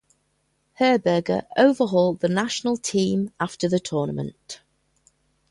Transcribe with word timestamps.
Herberger 0.79 1.45
overhauled 1.55 2.21
the 2.21 2.27
national 2.27 2.75
team 2.75 3.29
after 3.39 3.69
the 3.69 3.79
tournament. 3.79 4.61